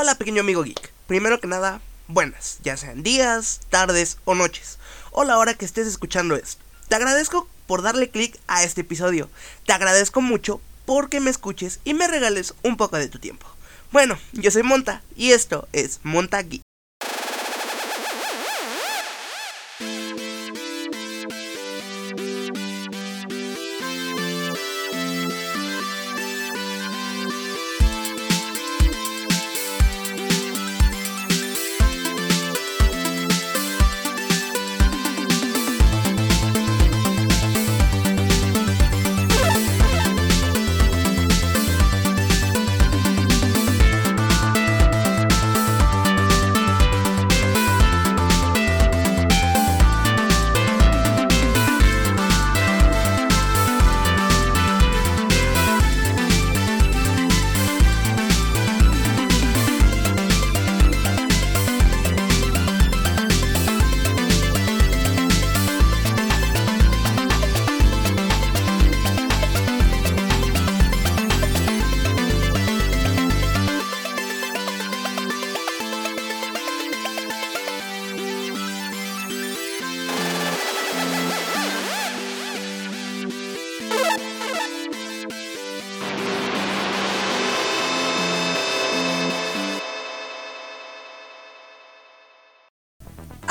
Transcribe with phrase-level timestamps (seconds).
[0.00, 0.92] Hola pequeño amigo geek.
[1.08, 4.78] Primero que nada, buenas, ya sean días, tardes o noches,
[5.10, 6.62] o la hora que estés escuchando esto.
[6.86, 9.28] Te agradezco por darle clic a este episodio.
[9.66, 13.48] Te agradezco mucho porque me escuches y me regales un poco de tu tiempo.
[13.90, 16.67] Bueno, yo soy Monta y esto es Monta Geek.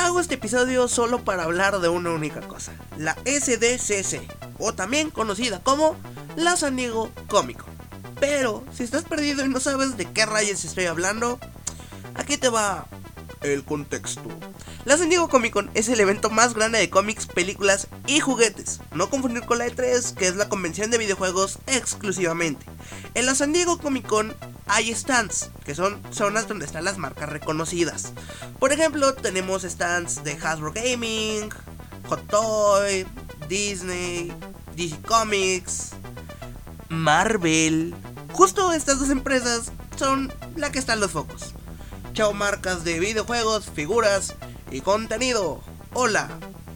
[0.08, 4.22] Hago este episodio solo para hablar de una única cosa, la SDCC,
[4.58, 5.98] o también conocida como
[6.38, 7.66] la San Diego Cómico.
[8.18, 11.42] Pero si estás perdido y no sabes de qué rayos estoy hablando,
[12.16, 12.88] aquí te va
[13.42, 14.22] el contexto.
[14.86, 18.80] La San Diego Comic Con es el evento más grande de cómics, películas y juguetes.
[18.94, 22.66] No confundir con la E3, que es la convención de videojuegos exclusivamente.
[23.14, 24.34] En la San Diego Comic Con
[24.68, 28.14] hay stands, que son zonas donde están las marcas reconocidas.
[28.60, 31.50] Por ejemplo, tenemos stands de Hasbro Gaming,
[32.08, 33.06] Hot Toy,
[33.48, 34.32] Disney,
[34.76, 35.92] DC Comics,
[36.90, 37.96] Marvel.
[38.32, 41.54] Justo estas dos empresas son la que están los focos.
[42.14, 44.36] Chao marcas de videojuegos, figuras
[44.72, 45.62] y contenido.
[45.94, 46.30] Hola,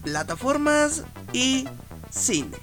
[0.03, 1.03] plataformas
[1.33, 1.67] y
[2.09, 2.57] cine.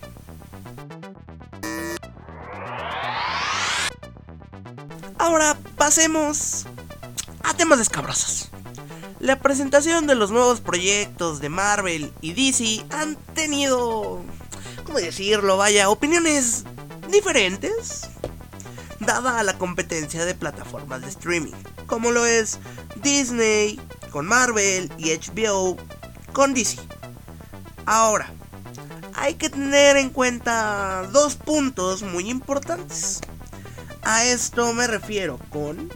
[5.28, 6.64] Ahora pasemos
[7.42, 8.48] a temas escabrosos.
[9.20, 14.22] La presentación de los nuevos proyectos de Marvel y DC han tenido,
[14.84, 15.58] ¿cómo decirlo?
[15.58, 16.64] Vaya, opiniones
[17.10, 18.08] diferentes,
[19.00, 21.52] dada la competencia de plataformas de streaming,
[21.86, 22.58] como lo es
[23.02, 23.78] Disney
[24.10, 25.76] con Marvel y HBO
[26.32, 26.78] con DC.
[27.84, 28.32] Ahora,
[29.12, 33.20] hay que tener en cuenta dos puntos muy importantes.
[34.10, 35.90] A esto me refiero con...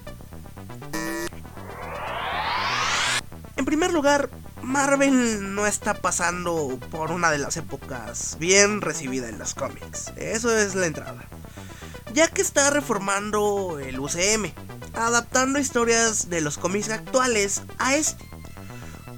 [3.56, 4.28] En primer lugar,
[4.60, 10.12] Marvel no está pasando por una de las épocas bien recibida en los cómics.
[10.16, 11.24] Eso es la entrada.
[12.12, 14.52] Ya que está reformando el UCM,
[14.92, 18.31] adaptando historias de los cómics actuales a este.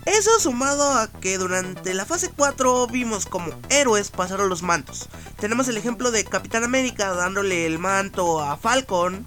[0.06, 5.08] Eso sumado a que durante la fase 4 vimos como héroes pasaron los mantos.
[5.40, 9.26] Tenemos el ejemplo de Capitán América dándole el manto a Falcon.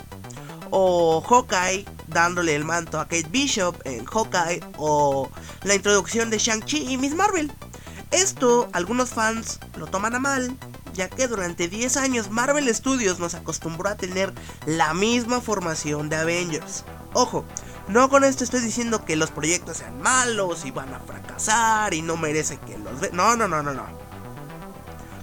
[0.70, 4.62] O Hawkeye dándole el manto a Kate Bishop en Hawkeye.
[4.78, 5.32] O
[5.64, 7.52] la introducción de Shang-Chi y Miss Marvel.
[8.12, 10.56] Esto algunos fans lo toman a mal,
[10.94, 14.34] ya que durante 10 años Marvel Studios nos acostumbró a tener
[14.66, 16.86] la misma formación de Avengers.
[17.14, 17.46] Ojo,
[17.88, 22.02] no con esto estoy diciendo que los proyectos sean malos y van a fracasar y
[22.02, 23.16] no merecen que los vean.
[23.16, 23.86] No, no, no, no, no.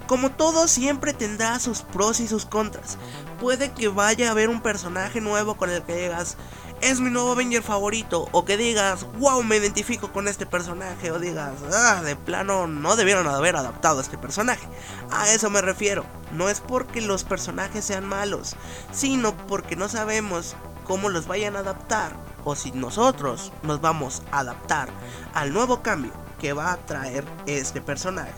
[0.07, 2.97] Como todo siempre tendrá sus pros y sus contras.
[3.41, 6.37] Puede que vaya a haber un personaje nuevo con el que digas,
[6.81, 8.29] es mi nuevo Avenger favorito.
[8.33, 11.11] O que digas, wow, me identifico con este personaje.
[11.11, 14.67] O digas, ah, de plano no debieron haber adaptado a este personaje.
[15.11, 16.05] A eso me refiero.
[16.33, 18.57] No es porque los personajes sean malos,
[18.93, 22.15] sino porque no sabemos cómo los vayan a adaptar
[22.45, 24.89] o si nosotros nos vamos a adaptar
[25.35, 28.33] al nuevo cambio que va a traer este personaje.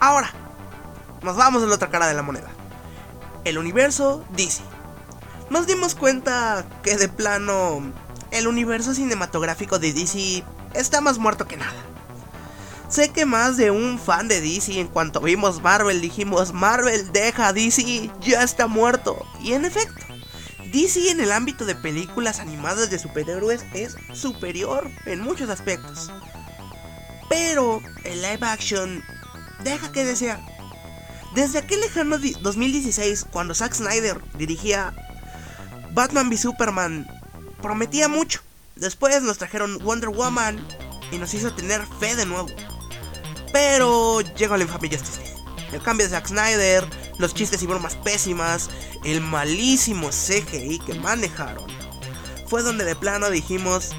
[0.00, 0.30] Ahora,
[1.22, 2.48] nos vamos a la otra cara de la moneda.
[3.44, 4.62] El universo DC.
[5.48, 7.82] Nos dimos cuenta que de plano
[8.30, 10.44] el universo cinematográfico de DC
[10.74, 11.93] está más muerto que nada.
[12.88, 17.52] Sé que más de un fan de DC en cuanto vimos Marvel dijimos Marvel deja
[17.52, 19.26] DC, ya está muerto.
[19.40, 20.04] Y en efecto,
[20.70, 26.12] DC en el ámbito de películas animadas de superhéroes es superior en muchos aspectos.
[27.28, 29.02] Pero el live action
[29.62, 30.40] deja que desear.
[31.34, 34.94] Desde aquel lejano 2016, cuando Zack Snyder dirigía
[35.92, 37.08] Batman v Superman,
[37.60, 38.40] prometía mucho.
[38.76, 40.64] Después nos trajeron Wonder Woman
[41.10, 42.48] y nos hizo tener fe de nuevo.
[43.54, 45.36] Pero llegó la infame Justice League.
[45.72, 46.84] El cambio de Zack Snyder,
[47.18, 48.68] los chistes y bromas pésimas,
[49.04, 51.64] el malísimo CGI que manejaron,
[52.48, 53.92] fue donde de plano dijimos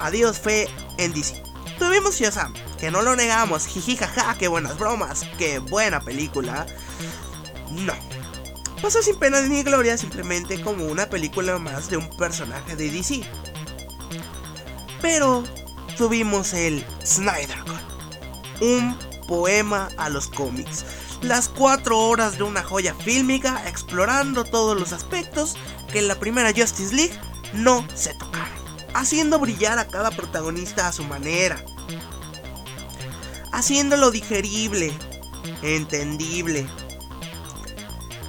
[0.00, 1.42] adiós fe en DC.
[1.78, 6.66] Tuvimos Shazam, que no lo negamos, jiji jaja, qué buenas bromas, qué buena película.
[7.72, 7.92] No.
[8.80, 13.20] Pasó sin pena ni gloria, simplemente como una película más de un personaje de DC.
[15.02, 15.44] Pero
[15.98, 17.85] tuvimos el Snyder Cut,
[18.60, 20.84] un poema a los cómics.
[21.22, 25.56] Las cuatro horas de una joya fílmica explorando todos los aspectos
[25.90, 27.18] que en la primera Justice League
[27.52, 28.48] no se tocaron,
[28.94, 31.64] haciendo brillar a cada protagonista a su manera,
[33.52, 34.92] haciéndolo digerible,
[35.62, 36.66] entendible.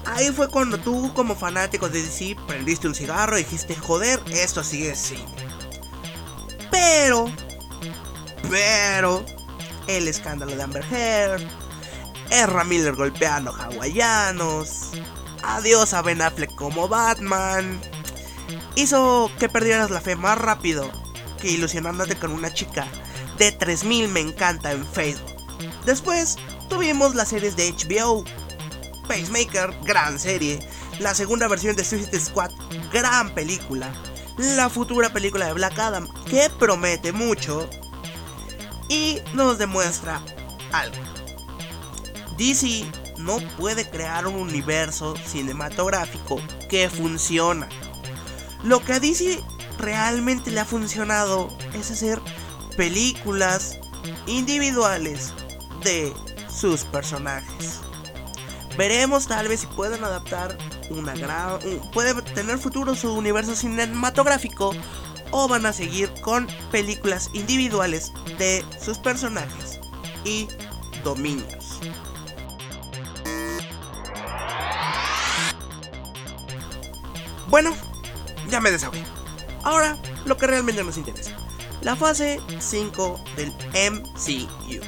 [0.05, 4.63] Ahí fue cuando tú como fanático de DC prendiste un cigarro y dijiste, joder, esto
[4.63, 5.17] sigue así.
[6.71, 7.29] Pero,
[8.49, 9.25] pero,
[9.87, 11.41] el escándalo de Amber Heard,
[12.29, 14.91] Erra Miller golpeando hawaianos,
[15.43, 17.79] adiós a Ben Affleck como Batman,
[18.75, 20.89] hizo que perdieras la fe más rápido
[21.41, 22.87] que ilusionándote con una chica
[23.37, 25.35] de 3000 me encanta en Facebook.
[25.85, 26.37] Después
[26.69, 28.23] tuvimos las series de HBO,
[29.07, 30.59] Pacemaker, gran serie,
[30.99, 32.51] la segunda versión de Suicide Squad,
[32.91, 33.93] gran película,
[34.37, 37.69] la futura película de Black Adam, que promete mucho
[38.89, 40.21] y nos demuestra
[40.71, 40.97] algo.
[42.37, 42.85] DC
[43.17, 46.39] no puede crear un universo cinematográfico
[46.69, 47.67] que funciona.
[48.63, 49.41] Lo que a DC
[49.77, 52.21] realmente le ha funcionado es hacer
[52.75, 53.79] películas
[54.27, 55.33] individuales
[55.83, 56.13] de
[56.49, 57.81] sus personajes.
[58.77, 60.57] Veremos tal vez si pueden adaptar
[60.91, 61.59] una gran...
[61.93, 64.73] puede tener futuro su universo cinematográfico
[65.31, 69.79] o van a seguir con películas individuales de sus personajes
[70.23, 70.47] y
[71.03, 71.79] dominios.
[77.49, 77.73] Bueno,
[78.49, 79.03] ya me desahogué.
[79.63, 81.31] Ahora, lo que realmente nos interesa.
[81.81, 83.53] La fase 5 del
[83.91, 84.81] MCU.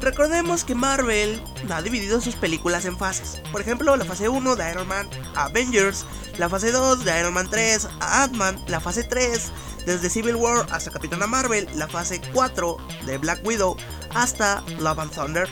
[0.00, 3.40] Recordemos que Marvel ha dividido sus películas en fases.
[3.50, 6.04] Por ejemplo, la fase 1 de Iron Man Avengers,
[6.38, 9.52] la fase 2 de Iron Man 3 Ant-Man, la fase 3
[9.86, 12.76] desde Civil War hasta Capitana Marvel, la fase 4
[13.06, 13.76] de Black Widow
[14.14, 15.48] hasta Love and Thunder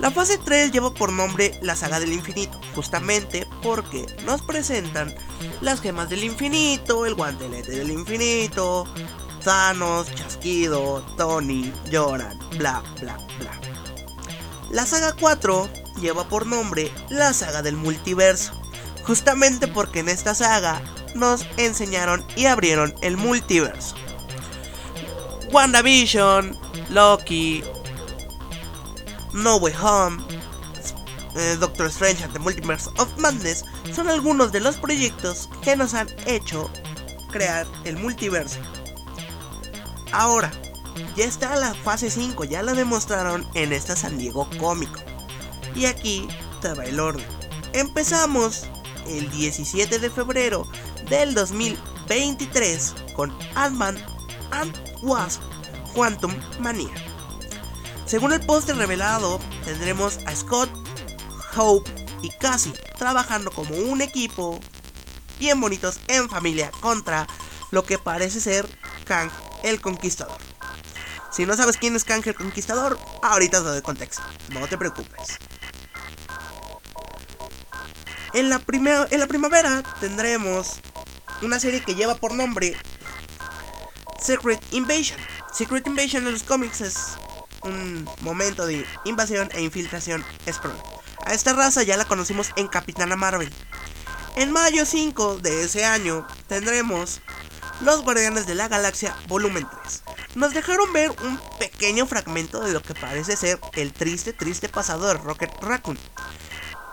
[0.00, 5.14] la fase 3 lleva por nombre la saga del infinito, justamente porque nos presentan
[5.60, 8.86] las gemas del infinito, el guantelete del infinito,
[9.44, 13.60] Thanos, Chasquido, Tony, Joran, bla bla bla.
[14.70, 15.68] La saga 4
[16.00, 18.58] lleva por nombre la saga del multiverso,
[19.04, 20.80] justamente porque en esta saga
[21.14, 23.94] nos enseñaron y abrieron el multiverso.
[25.52, 26.56] WandaVision,
[26.90, 27.64] Loki,
[29.32, 30.22] no Way Home,
[31.36, 33.64] eh, Doctor Strange and the Multiverse of Madness
[33.94, 36.70] son algunos de los proyectos que nos han hecho
[37.30, 38.58] crear el multiverso.
[40.12, 40.50] Ahora,
[41.16, 45.00] ya está la fase 5, ya la demostraron en esta San Diego cómico.
[45.74, 46.26] Y aquí
[46.60, 47.26] te va el orden.
[47.72, 48.66] Empezamos
[49.06, 50.66] el 17 de febrero
[51.08, 53.98] del 2023 con Ant-Man
[54.50, 55.42] and Wasp
[55.94, 56.90] Quantum Mania.
[58.06, 60.70] Según el póster revelado, tendremos a Scott,
[61.56, 61.90] Hope
[62.22, 64.60] y Cassie trabajando como un equipo
[65.38, 67.26] bien bonitos en familia contra
[67.70, 68.68] lo que parece ser
[69.04, 69.30] Kang
[69.62, 70.38] el Conquistador.
[71.30, 75.38] Si no sabes quién es Kang el Conquistador, ahorita te doy contexto, no te preocupes.
[78.32, 78.62] En la,
[79.10, 80.80] en la primavera tendremos
[81.42, 82.76] una serie que lleva por nombre
[84.22, 85.18] Secret Invasion.
[85.52, 86.96] Secret Invasion en los cómics es
[87.62, 90.76] un momento de invasión e infiltración Skrull.
[91.26, 93.50] A esta raza ya la conocimos en Capitana Marvel.
[94.36, 97.20] En mayo 5 de ese año tendremos
[97.80, 100.02] Los Guardianes de la Galaxia Volumen 3.
[100.36, 105.08] Nos dejaron ver un pequeño fragmento de lo que parece ser el triste, triste pasado
[105.08, 105.98] de Rocket Raccoon.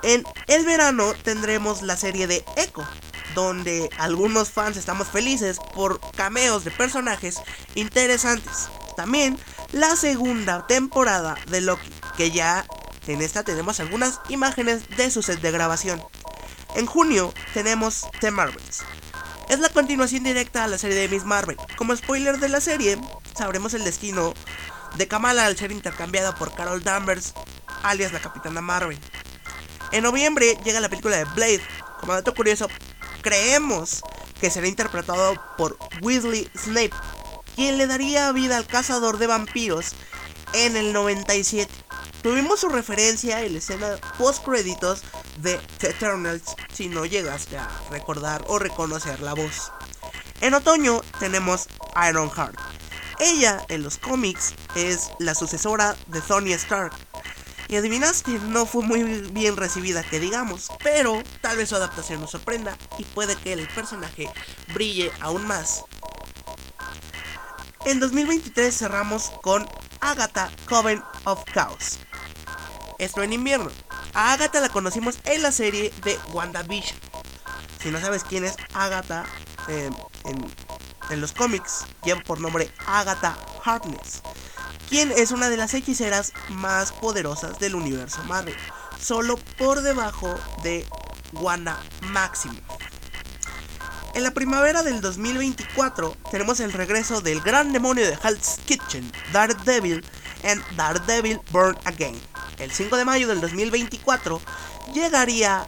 [0.04, 2.88] En el verano tendremos la serie de Echo,
[3.36, 7.42] donde algunos fans estamos felices por cameos de personajes
[7.76, 8.70] interesantes.
[8.96, 9.38] También
[9.72, 12.66] la segunda temporada de Loki, que ya
[13.08, 16.04] en esta tenemos algunas imágenes de su set de grabación.
[16.76, 18.84] En junio tenemos The Marvels.
[19.50, 21.58] Es la continuación directa a la serie de Miss Marvel.
[21.78, 23.00] Como spoiler de la serie,
[23.38, 24.34] sabremos el destino
[24.98, 27.34] de Kamala al ser intercambiada por Carol Danvers,
[27.84, 29.00] alias la Capitana Marvel.
[29.92, 31.62] En noviembre llega la película de Blade.
[32.00, 32.68] Como dato curioso,
[33.22, 34.02] creemos
[34.40, 36.92] que será interpretado por Weasley Snape,
[37.56, 39.94] quien le daría vida al cazador de vampiros
[40.54, 41.72] en el 97.
[42.22, 45.02] Tuvimos su referencia en la escena post créditos
[45.38, 49.72] de The Eternals, si no llegaste a recordar o reconocer la voz.
[50.42, 51.68] En otoño tenemos
[52.10, 52.58] Ironheart.
[53.20, 56.94] Ella en los cómics es la sucesora de Tony Stark.
[57.68, 62.32] Y adivinaste, no fue muy bien recibida que digamos, pero tal vez su adaptación nos
[62.32, 64.30] sorprenda y puede que el personaje
[64.74, 65.84] brille aún más.
[67.86, 69.68] En 2023 cerramos con
[70.00, 72.00] Agatha Coven of Chaos.
[73.00, 73.70] Esto en invierno.
[74.14, 76.98] A Agatha la conocimos en la serie de WandaVision.
[77.82, 79.26] Si no sabes quién es Agatha
[79.68, 79.90] eh,
[81.12, 84.22] en, los cómics, lleva por nombre Agatha Harkness,
[84.90, 88.56] quien es una de las hechiceras más poderosas del universo Marvel,
[89.00, 90.86] solo por debajo de
[91.34, 92.62] Wanda Maximoff.
[94.14, 100.04] En la primavera del 2024 tenemos el regreso del gran demonio de Hell's Kitchen, Daredevil,
[100.44, 102.20] en Daredevil Burn Again.
[102.58, 104.42] El 5 de mayo del 2024
[104.94, 105.68] llegaría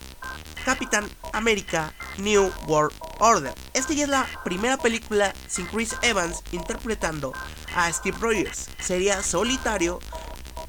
[0.66, 3.54] Capitán América New World Order.
[3.74, 7.34] Esta ya es la primera película sin Chris Evans interpretando
[7.76, 8.68] a Steve Rogers.
[8.80, 10.00] Sería solitario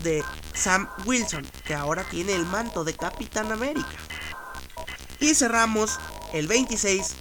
[0.02, 3.88] de Sam Wilson, que ahora tiene el manto de Capitán América.
[5.18, 5.98] Y cerramos
[6.32, 7.14] el 26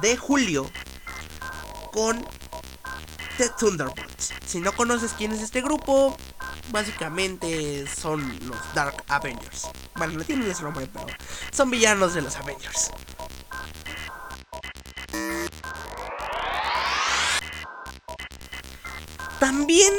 [0.00, 0.70] de julio
[1.92, 2.24] con
[3.38, 4.32] The Thunderbolts.
[4.46, 6.16] Si no conoces quién es este grupo,
[6.70, 9.68] básicamente son los Dark Avengers.
[9.96, 11.06] Bueno, no tienen ese nombre, pero
[11.50, 12.90] son villanos de los Avengers.
[19.40, 19.92] También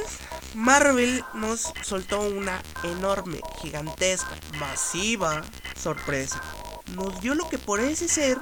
[0.53, 5.43] Marvel nos soltó una enorme, gigantesca, masiva
[5.75, 6.41] sorpresa.
[6.95, 8.37] Nos dio lo que parece ser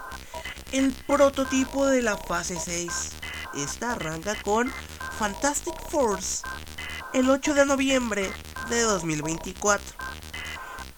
[0.71, 3.11] el prototipo de la fase 6.
[3.55, 4.71] Esta arranca con
[5.19, 6.43] Fantastic Force
[7.13, 8.31] el 8 de noviembre
[8.69, 9.85] de 2024.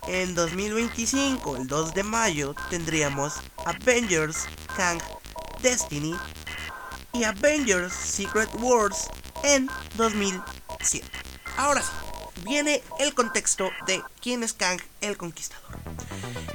[0.07, 4.99] En 2025, el 2 de mayo, tendríamos Avengers Kang
[5.61, 6.15] Destiny
[7.13, 9.09] y Avengers Secret Wars
[9.43, 11.03] en 2100.
[11.57, 11.89] Ahora sí,
[12.45, 15.77] viene el contexto de quién es Kang el Conquistador.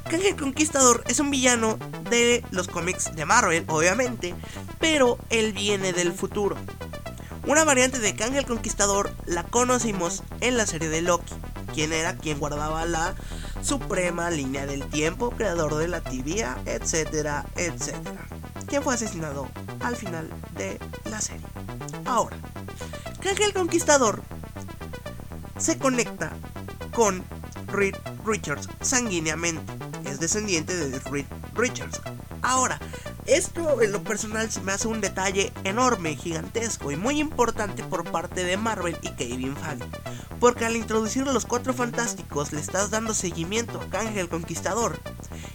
[0.09, 1.79] Kang el Conquistador es un villano
[2.11, 4.35] de los cómics de Marvel, obviamente,
[4.81, 6.57] pero él viene del futuro.
[7.47, 11.35] Una variante de Kang el Conquistador la conocimos en la serie de Loki,
[11.75, 13.14] quien era quien guardaba la
[13.62, 18.26] suprema línea del tiempo, creador de la tibia, etcétera, etcétera,
[18.67, 19.49] quien fue asesinado
[19.81, 20.79] al final de
[21.11, 21.47] la serie.
[22.07, 22.37] Ahora,
[23.25, 24.23] Kang el Conquistador
[25.57, 26.37] se conecta
[26.93, 27.25] con
[27.69, 29.73] Reed Richards sanguíneamente,
[30.04, 32.02] es descendiente de Reed Richards.
[32.43, 32.78] Ahora,
[33.25, 38.04] esto en lo personal se me hace un detalle enorme, gigantesco y muy importante por
[38.04, 39.88] parte de Marvel y Kevin Feige.
[40.38, 45.00] Porque al introducir a los cuatro fantásticos le estás dando seguimiento a Kang el Conquistador,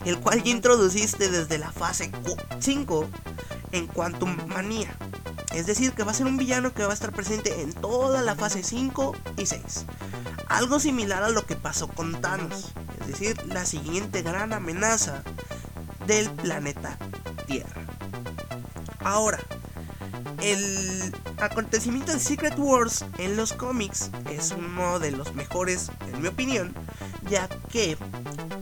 [0.05, 2.11] el cual ya introduciste desde la fase
[2.59, 3.09] 5
[3.73, 4.97] en Quantum Manía.
[5.53, 8.21] Es decir, que va a ser un villano que va a estar presente en toda
[8.21, 9.85] la fase 5 y 6.
[10.47, 15.23] Algo similar a lo que pasó con Thanos, es decir, la siguiente gran amenaza
[16.05, 16.97] del planeta
[17.47, 17.81] Tierra.
[18.99, 19.39] Ahora,
[20.41, 26.27] el acontecimiento de Secret Wars en los cómics es uno de los mejores, en mi
[26.27, 26.73] opinión,
[27.29, 27.97] ya que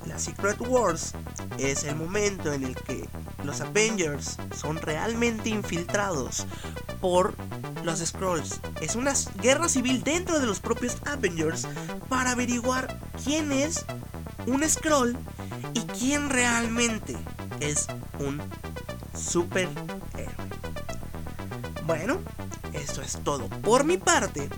[0.06, 1.14] la Secret Wars
[1.58, 3.08] es el momento en el que
[3.44, 6.46] los Avengers son realmente infiltrados
[7.02, 7.36] por
[7.84, 8.60] los Scrolls.
[8.82, 11.68] Es una guerra civil dentro de los propios Avengers
[12.10, 13.86] para averiguar quién es
[14.46, 15.18] un Scroll
[15.74, 17.18] y quién realmente
[17.60, 17.88] es
[18.20, 18.42] un
[19.14, 20.07] superhéroe.
[21.88, 22.20] Bueno,
[22.74, 24.50] eso es todo por mi parte.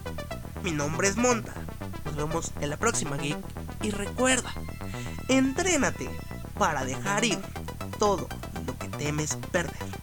[0.63, 1.53] Mi nombre es Monta.
[2.03, 3.37] Nos vemos en la próxima geek
[3.83, 4.51] y recuerda,
[5.27, 6.09] entrénate
[6.57, 7.37] para dejar ir
[7.99, 8.27] todo
[8.65, 9.98] lo que temes perder.